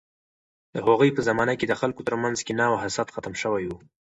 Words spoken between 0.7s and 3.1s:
د هغوی په زمانه کې د خلکو ترمنځ کینه او حسد